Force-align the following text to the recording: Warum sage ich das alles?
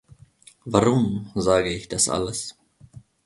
Warum 0.65 1.31
sage 1.35 1.71
ich 1.71 1.87
das 1.87 2.09
alles? 2.09 2.57